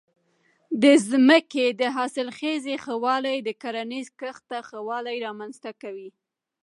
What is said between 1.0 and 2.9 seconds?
ځمکې د حاصلخېزۍ